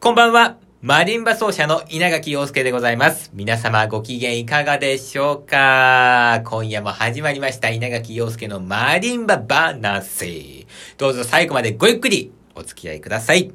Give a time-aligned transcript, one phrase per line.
[0.00, 0.58] こんばんは。
[0.80, 3.32] マリンバ奏者の稲垣陽介でございます。
[3.34, 6.40] 皆様ご機嫌いかがでしょうか？
[6.44, 10.68] 今夜も始まりました稲垣陽介のマリンバ話。
[10.98, 13.50] どうぞ最後までごゆっくりお付き合いください。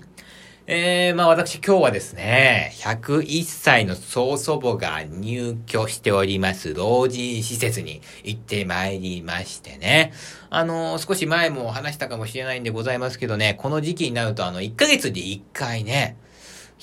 [0.67, 10.11] えー、まあ私今日はですね、101歳の曽祖母が入居しております老人施設に行ってまいりましてね。
[10.49, 16.17] あの少し前も話したかもしれないんでございますけどね、この時期になるとあの、1ヶ月で1回ね、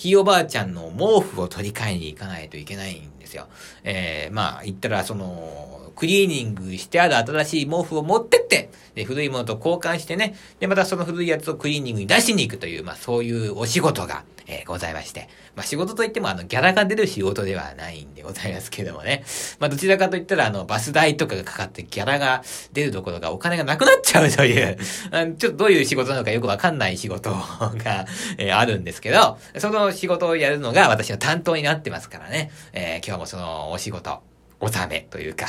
[0.00, 3.46] ひいおばあちゃんの毛布を取り替えに行かないといけないんですよ。
[3.84, 15.28] えー、まあ、言ったら、その、クリーニングしてある新しい毛布を持ってって、で、古いものと交換してね、で、またその古いやつをクリーニングに出しに行くという、まあ、そういうお仕事が、えー、ございまして。
[15.54, 19.24] まあ、仕事といっても、あの、ギャラが出る仕事ではないんでございますけどもね。
[19.58, 24.78] まあ、どちらかといったら、あの、バス代とかがかかってギャラが出るところがお金がなくなっちゃうという、
[25.12, 28.06] あのちょっとどういう仕事なのかよくわかんない仕事が、
[28.38, 32.50] えーあるんですけど、その仕事をやるのが私の担当になってますからね。
[32.72, 34.22] えー今日もそのお仕事、
[34.60, 35.46] 納めというか、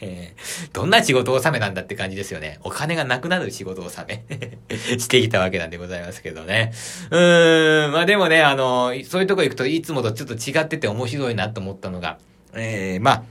[0.72, 2.58] どんな仕事納めなんだって感じですよね。
[2.62, 4.24] お金がなくなる仕事納め
[4.98, 6.72] してきたわけなんでございますけどね。
[7.10, 12.18] うーん、まあでもね、あの、そういうとこ行くといつもとちょっと違ってて面白いなと思ったのが、
[12.54, 13.22] えー、まあ、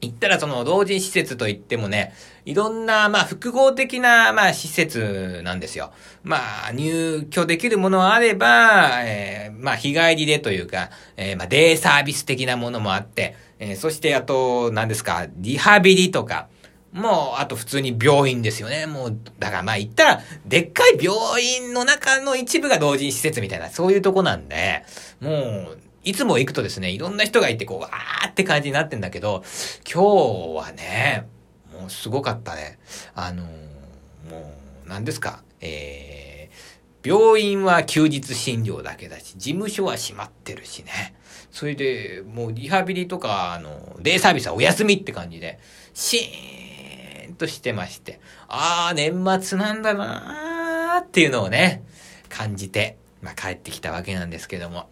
[0.00, 5.92] 言ったらその老人施設といってもね、いろんな、まあ複合的な、まあ施設なんですよ。
[6.22, 16.48] まあ入居できるものあれば、えーまあ日帰りでというか、えーまあデイサービス的なものもあって、えーそしてあと、何ですか、リハビリとか、
[16.92, 18.86] もう、あと普通に病院ですよね。
[18.86, 24.82] もう、だからまあ言ったら、でっかい病院の中の一部が老人施設みたいな、そういうとこなんで、
[25.20, 29.44] もう、いつも行くとですね、いろんな人がいて、こう、わーって感じになってんだけど、
[29.92, 31.28] 今日はね、
[31.72, 32.78] もうすごかったね。
[33.14, 33.70] あのー
[34.30, 34.54] も
[34.86, 41.14] う、何ですか、えー、病院は休日診療だけだし、事務所は閉まってるしね。
[41.50, 45.58] それで、もうリハビリとか、あの、デイサービスはお休みって感じで、
[45.94, 51.82] シーンとしてまして、あー、年末なんだなーっていうのをね、
[52.28, 54.88] 感じて、まあ、帰ってきたわけなんですけども。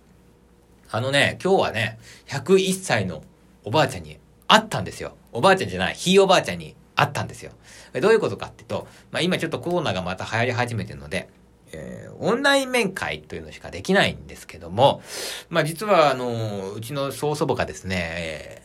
[0.91, 3.23] あのね、今日はね、101歳の
[3.65, 5.17] おばあちゃんに会ったんですよ。
[5.33, 7.53] おばあちゃんじゃない、ひいおばあちゃんに会ったんですよ。
[8.01, 11.29] どういうことかっていうと、まあ今ちょっとコロナがまた流行り始めてるので、
[11.73, 15.03] えーオンライン面会というのしかできないんですけども、
[15.51, 17.97] まあ実はあの、うちの曽祖母がですね、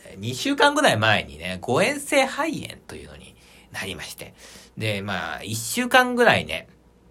[0.06, 3.36] え2週間ぐらい前にね、誤嚥性肺炎というのに
[3.70, 4.34] なりまして、
[4.78, 6.68] で、まあ1週間ぐらいね、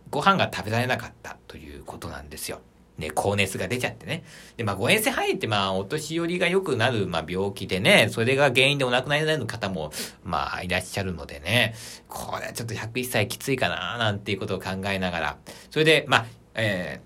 [0.09, 2.61] ご飯が食べられなかったということなんですよ。
[2.97, 4.23] ね、高熱が出ちゃってね。
[4.55, 9.91] で、まあ、誤嚥性肺炎って、まあ、お年寄りが良くなる、まあ、病気でね、それが原因でお亡くなりになる方も、
[10.23, 11.73] まあ、いらっしゃるのでね、
[12.07, 15.37] これはちょっと101歳きついかな、なんていうことを考えながら、
[15.71, 17.01] それで、まあ、え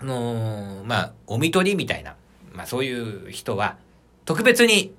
[0.00, 2.14] ー、あのーまあ、お見取りみたいな、
[2.52, 3.78] まあ、そういう人は、
[4.26, 4.94] 特別に、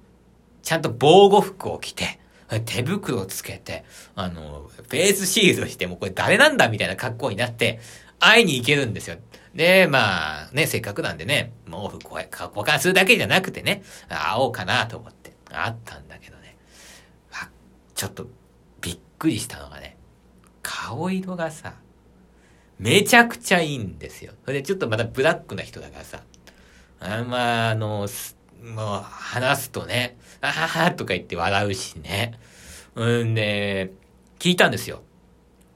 [0.64, 2.20] ちゃんと防護服を着て、
[2.66, 7.80] 手袋をつけて、あの、フェイスシールドして、もうこれ誰なんだみたいな格好になって、
[8.20, 9.18] 会いに行けるんですよ。
[9.56, 16.58] で、まあ、ね、せっかくなんでね、毛布こう交換するだけじゃなくてね、会おうかなと思って、会ったんだけどね、
[17.96, 18.28] ちょっと
[18.82, 19.98] びっくりしたのがね、
[20.62, 21.74] 顔色がさ、
[22.78, 24.34] めちゃくちゃいいんですよ。
[24.46, 26.22] それでちょっとまたブラックな人だからさ、
[27.00, 28.08] あんまあ、の、
[28.64, 32.40] もう話すとね、あははとか言って笑うしね。
[32.96, 33.92] うんで、
[34.38, 35.02] 聞いたんですよ。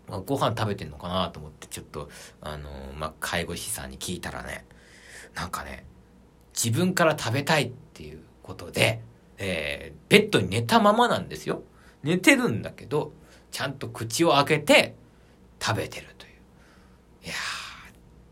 [0.08, 2.10] まあご飯食べてんのかなと思って、ちょっと、
[2.42, 4.66] あの、まあ、介護士さんに聞いたらね、
[5.34, 5.86] なんかね、
[6.54, 9.02] 自分から食べたいっていうことで、
[9.38, 11.64] えーベッドに寝たままなんですよ。
[12.04, 13.14] 寝てるんだけど、
[13.52, 14.96] ちゃんと口を開けて
[15.60, 16.34] 食べてるという。
[17.26, 17.34] いや、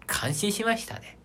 [0.05, 1.17] 感心しましたね。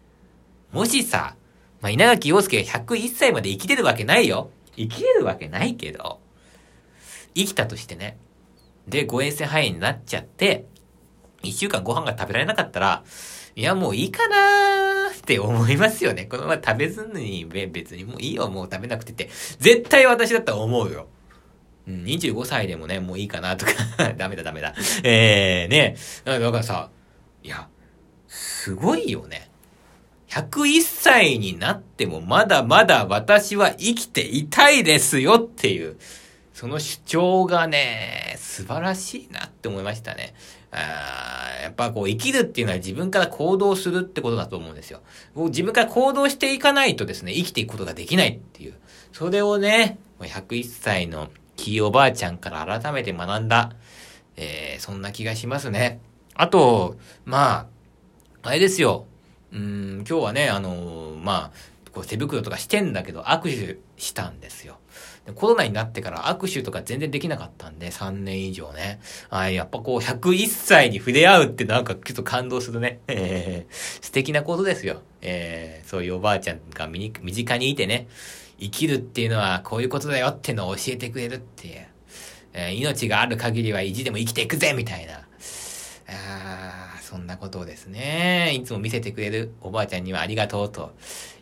[0.73, 1.37] もしさ、
[1.81, 4.51] まあ、稲垣陽介が101歳まで生きてるわけないよ。
[4.77, 6.21] 生きれるわけないけど、
[7.35, 8.17] 生きたとしてね。
[8.89, 10.67] で、誤嚥性肺炎になっちゃって、
[11.43, 13.05] 一週間ご飯が食べられなかったら、
[13.55, 16.27] いや、もういいかなーって思いますよね。
[16.27, 19.31] このまま食べずに、別にもういいよ、もう食べなくてって。
[19.59, 21.09] 絶対私だったら思うよ。
[21.89, 23.73] うん、25歳でもね、もういいかなとか、
[24.19, 24.75] ダメだダメだ。
[25.03, 25.97] えー、ね。
[26.25, 26.91] だからさ、
[27.43, 27.69] いや、
[28.29, 29.51] すごいよね。
[30.29, 35.97] 101歳になってもまだまだ私は生きていたいですよっていう、
[36.57, 40.33] その主張がね、素晴らしいなって思いましたね。
[40.71, 45.03] あやっぱこう生きるっていうのは自分から行動するってことだと思うんですよ。
[45.35, 48.75] こう自分から行動していかないとですね、生きていくことができないっていう。
[49.13, 53.73] それをね、101歳のきいおばあちゃんから改めて学んだ、
[54.37, 56.01] えー、そんな気がしますね。
[56.33, 57.69] あと、ま
[58.43, 59.05] あ、あれですよ。
[59.53, 64.79] うん、今日はね、あのー、まあ、こう手袋とかしてんだけど握手したんですよ。
[65.35, 69.01] コロナになってから握手とか全然できなかったんで、3年以上ね。
[69.29, 73.01] はい、やっぱこう、101歳に触れ合うってなんかちょっと感動するね。
[73.09, 75.03] えー、素敵なことですよ。
[75.23, 78.07] えー、そういうおばあちゃんが身近にいてね、
[78.61, 81.87] 生きるっていうのはこういうことだよってのを教えてくれるっていう。
[82.59, 85.27] えー、命がある限りは意地でも生きていくぜみたいな。
[86.09, 90.93] あそんなことをですね、いつも見せてくれるおばあちゃんにはありがとうと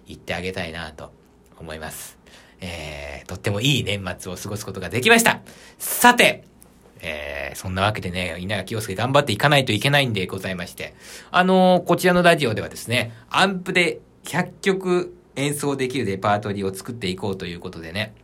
[0.06, 1.12] 言ってあげたいなと
[1.58, 2.18] 思います。
[2.64, 5.40] えー、とってもいい年末を過ごすことができました。
[5.78, 6.44] さて、
[7.02, 10.94] えー、そんなわけでね、稲垣陽介頑張っていかないといけないんでございまして、
[11.30, 18.14] あのー、こちらのラジオではですね、アンプで100曲演奏できるレパートリーを作っていこうということでね、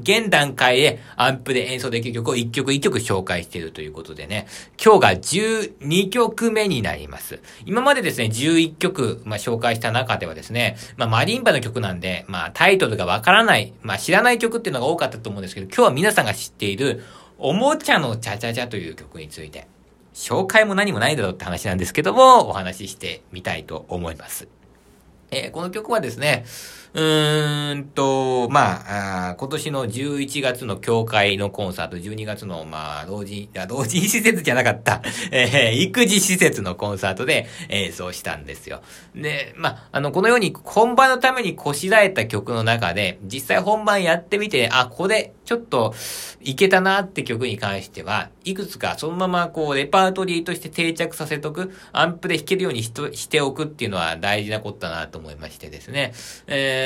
[0.00, 4.46] 現段階でアンプで演奏できる曲を1曲1曲紹介しているということでね、
[4.82, 7.40] 今日が12曲目になります。
[7.66, 17.02] 今までですね、11曲、まあ、紹介した中ではですね、まあ、マリンバの曲なんで、まあ、タイトルがわからない、まあ、知らない曲っていうのが多かったと思うんですけど、今日は皆さんが知っている、
[17.38, 19.66] おもちゃのチャチャチャという曲について、
[20.14, 24.48] 紹介も何もないだろうって話なんですけども、お話ししてみたいと思います。
[25.30, 26.44] えー、この曲はですね、
[26.94, 35.02] うーんと、まあ、あ今年の11月の教会のコンサート、12月の、まあ、老人、いや、老人施設じゃなかった、
[35.32, 38.82] えー、育児施設のコンサートで演奏したんですよ。
[39.14, 45.94] で、まあ、あの、このように本番のためにこしらえた曲の中で、実際本番やってみて、あ、これ、ちょっと、
[46.40, 56.12] いけたなって曲に関しては、いくつかそのままこう、レパートリーとして定着させとく、アンプで弾けるようにししておくっていうのは大事なことだなと思いましてですね。
[56.46, 56.81] えー、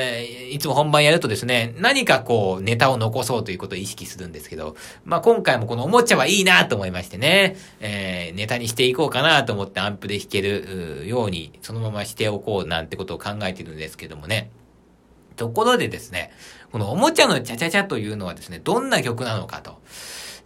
[0.51, 14.51] いつも本番やるとですね、何かこう、ネタを残そうということを意識するんですけど、まあ今回もこのおもちゃはいいなと思いましてね、えー、ネタにしていこうかなと思ってアンプで弾けるように、そのまましておこうなんてことを考えてるんですけどもね。
[15.35, 16.31] ところでですね、
[16.71, 19.79] このおもちゃのチャチャチャというのはですね、どんな曲なのかと。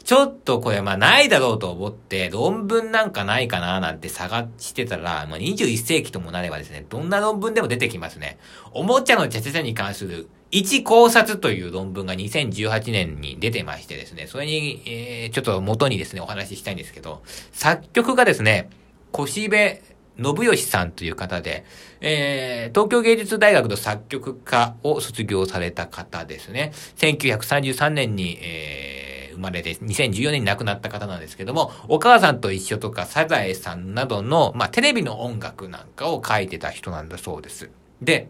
[0.03, 8.37] ちょっとこれまあないだろうと思って論文なんかないかななんて探してたら、まあ、21世紀ともなればですね、どんな論文でも出てきますね。
[8.73, 17.21] おもちゃのチャチャチャに関する一考察という論文が2018年に出てましてですね、それに、えー、ちょっと元にですね、お話ししたいんですけど、
[17.53, 18.69] 作曲がですね、
[19.11, 21.65] 小部信義さんという方で、
[22.01, 26.73] えー、東京芸術大学の作曲家を卒業された方ですね。
[26.97, 37.69] 1933年に、えー、生まれて、2014年に亡くなった方なんですけども、お母さんと一緒とか、サザエさんなどの、まあ、テレビの音楽なんかを書いてた人なんだそうです。
[38.01, 38.27] で、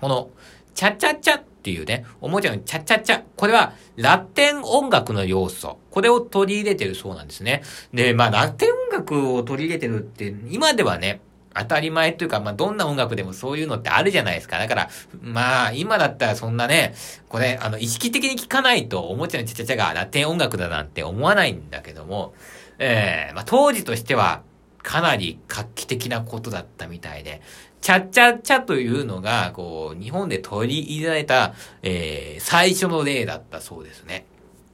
[0.00, 0.30] この、
[0.74, 3.22] チャチャチャっていうね、おもちゃのチャチャチャ。
[3.36, 5.78] これはラテン音楽の要素。
[5.90, 7.62] これを取り入れてるそうなんですね。
[7.92, 11.20] で、まあラテン音楽を取り入れてるって、今ではね、
[11.54, 14.58] 当たり前というか、まあ、どんな音楽でもそういうのってあるじゃないですか。
[14.58, 14.90] だから、
[15.20, 16.94] まあ、今だったらそんなね、
[17.28, 22.34] これ、あの、意識的に聴かないと、おもちゃのちゃちゃちゃがラテン音楽だなんて思わないんだけども、
[22.78, 24.42] ええー、まあ、当時としては、
[24.82, 27.40] かなり画期的なことだったみたいで、
[27.80, 34.26] チャッチャッチャというのが、こう、日本で取り入れられた、えー、最初の例だったそうですね。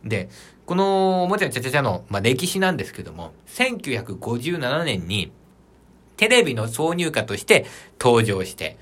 [0.04, 0.28] で、
[0.66, 5.32] このおもちゃのチャチャチャの、まあ、歴史なんですけども、1957年に、
[6.18, 7.64] テレビの挿入歌として
[7.98, 8.76] 登場して、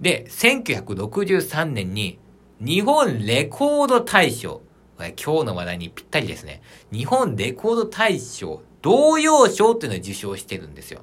[0.00, 2.18] で、1963年に、
[2.60, 4.62] 日本レコード大賞、
[4.98, 6.62] 今日の話題にぴったりですね。
[6.90, 11.02] 日本レコード大賞、童謡賞っていうのを受賞してるんですよ。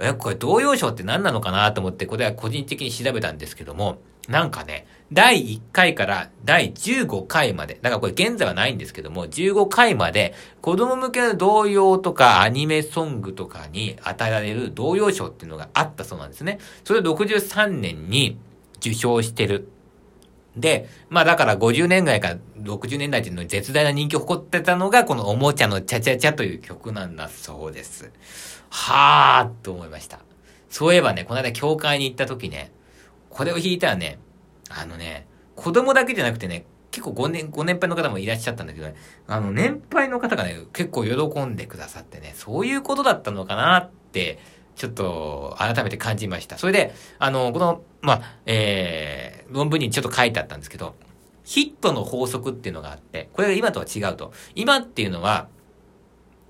[0.00, 3.98] え、これ童謡賞って何なのかなと思って、これは個人的に調べたんですけども、
[4.28, 16.58] なんかね、第1回から第15回まで、だからこれ現在はないんですけども、15回まで子供向けの童謡とかアニメソングとかに与えられる童謡賞っていうのがあったそうなんですね。
[16.84, 18.38] それを63年に
[18.76, 19.68] 受賞してる。
[20.56, 28.12] で、まあだから50年代から60年代っていうのに絶大な人気を誇ってたのがこのおもちゃのチャチャチャという曲なんだそうです。
[28.68, 30.20] はーと思いました。
[30.68, 32.70] そういえばね、この間教会に行った時ね、
[33.30, 34.18] これを弾いたらね、
[34.68, 38.94] あのね、子供だけじゃなくてね、結構5年、ご年配の方もいらっしゃったんだけどね、
[39.26, 44.38] あの、年配の方がね、結構喜んでくださってね、そういうことだったのかなって、
[44.76, 46.56] ちょっと、改めて感じました。
[46.56, 50.94] それで、あの、この、まあ、えー、論文にちょっと書いてあったんですけど、
[51.44, 54.32] ヒットの法則っていうのがあって、これが今とは違うと。
[54.54, 55.48] 今っていうのは、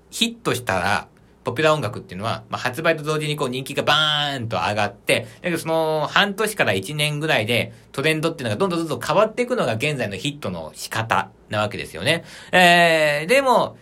[0.09, 1.07] ヒットしたら、
[1.43, 12.23] ポピュラー音楽っていうのは、まあ、発売と同時にこう人気がバーンと上がって、だけどその半年から1年ぐらいでトレンドっていうのがどんどんどんどん変わっていくのが現在のヒットの仕方なわけですよね。
[12.51, 13.77] えー、でも、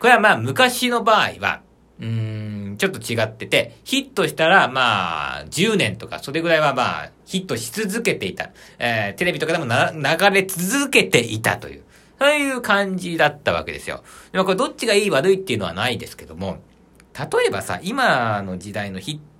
[0.00, 1.62] これはまあ昔の場合は、
[2.00, 8.50] うーん、ちょっと違ってて、ヒットしたら、まあ、10年とか、それぐらいはまあ、ヒットし続けていた。
[8.78, 11.82] えー、テレビとかでも、流れ続けていたという。
[12.18, 14.02] そういう感じだったわけですよ。
[14.30, 16.58] でもこれどっちがいい悪いっていうのはないですけども、
[17.18, 19.32] 例えばさ、今の時代のヒット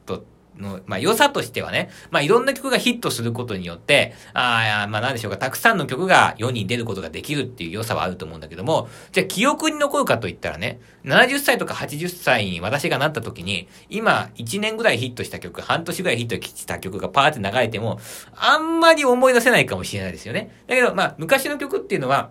[0.59, 18.01] の、まあ、良さとしてはね、まあ、いろんな曲がヒットすることによって、ああ、まあ、なんでしょうか、たくさんの曲が世に出ることができるっていう良さはあると思うんだけども、じゃあ記憶に残るかといったらね、70歳とか80歳に私がなった時に、今、1年ぐらいヒットした曲、半年ぐらいヒットした曲がパーって流れても、
[18.37, 20.51] あんまり思い出せないかもしれないですよね。
[20.67, 22.31] だけど、まあ、昔の曲っていうのは、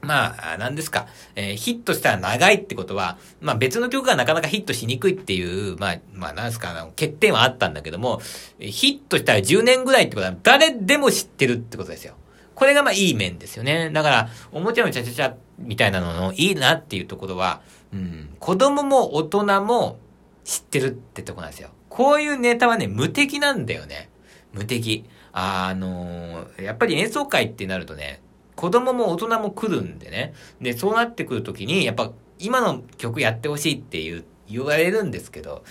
[0.00, 8.20] まあ、何ですか、えー、ヒットしたら長いってことは、まあ別の曲がなかなかヒットしにくいっていう、まあ、まあ何ですか、欠点はあったんだけども、
[8.60, 12.14] ヒットしたら10年ぐらいってことは誰でも知ってるってことですよ。
[12.54, 13.90] これがまあいい面ですよね。
[13.90, 17.60] だから、おもちゃのチャチャチャみたいなののいいなっていうところは、
[17.92, 19.98] うん、子供も大人も
[20.44, 21.70] 知ってるってとこなんですよ。
[21.88, 24.10] こういうネタはね、無敵なんだよね。
[24.52, 25.04] 無敵。
[25.32, 28.20] あのー、やっぱり演奏会ってなるとね、
[28.58, 30.34] 子供も大人も来るんでね。
[30.60, 32.10] で、そうなってくるときに、やっぱ
[32.40, 35.62] 今の曲やってほしいっていう、言われるんですけど、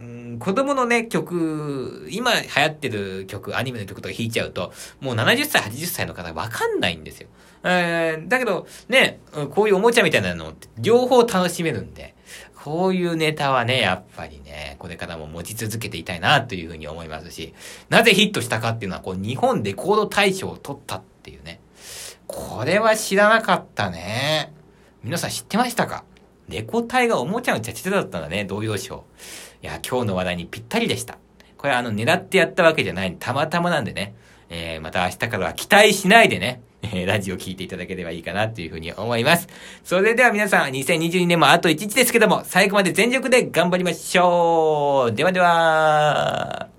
[0.00, 7.28] うん、子供のね、曲、今流行ってる曲、アニメの曲とか弾いちゃうと、もう70歳、80歳の方わかんないんですよ。
[7.64, 9.18] えー、だけど、ね、
[9.50, 12.14] こういうおもちゃみたいなのって両方楽しめるんで、
[12.54, 17.54] こういうネタはね、やっぱりね、これからも持ち続けていたいなというふうに思いますし、
[17.88, 21.60] なぜヒットしたかっていうのは、こう、日本レコード大賞を取ったっていうね。
[22.28, 24.52] これは知らなかったね。
[25.02, 26.04] 皆さん知ってましたか？
[26.48, 29.04] 猫体がおもちゃのチャチャだったんだね、童謡賞。
[29.62, 31.18] いや、今日の話題にぴったりでした。
[31.56, 34.14] これあの、狙ってやったわけじゃない、たまたまなんでね。
[34.50, 39.48] えー、また明日からは期待しないでね、えー、ラジオ聞いていただければいいかなというふうに思います。
[39.84, 46.77] それでは皆さん、2022年もあと1日ですけども、最後まで全力で頑張りましょうではでは